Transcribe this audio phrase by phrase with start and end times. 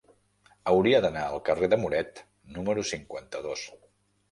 [0.71, 2.23] Hauria d'anar al carrer de Muret
[2.57, 3.71] número cinquanta-dos.